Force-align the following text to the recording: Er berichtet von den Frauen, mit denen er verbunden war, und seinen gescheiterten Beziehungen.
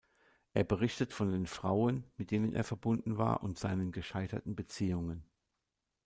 Er 0.55 0.63
berichtet 0.63 1.13
von 1.13 1.31
den 1.31 1.45
Frauen, 1.45 2.05
mit 2.17 2.31
denen 2.31 2.53
er 2.53 2.63
verbunden 2.63 3.19
war, 3.19 3.43
und 3.43 3.59
seinen 3.59 3.91
gescheiterten 3.91 4.55
Beziehungen. 4.55 5.29